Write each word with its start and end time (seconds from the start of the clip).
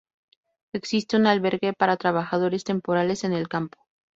Existe 0.73 1.15
un 1.15 1.27
albergue 1.27 1.73
para 1.73 1.95
trabajadores 1.95 2.63
temporales 2.63 3.23
en 3.23 3.33
el 3.33 3.47
campo. 3.47 3.77